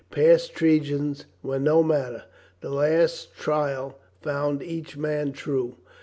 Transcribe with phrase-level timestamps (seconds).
[0.09, 2.23] Past treasons were no matter.
[2.61, 5.75] The last trial found each man true.